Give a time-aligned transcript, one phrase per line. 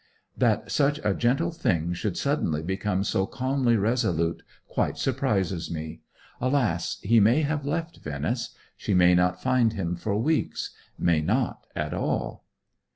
[0.35, 6.01] That such a gentle thing should suddenly become so calmly resolute quite surprises me.
[6.39, 11.67] Alas, he may have left Venice she may not find him for weeks may not
[11.75, 12.45] at all.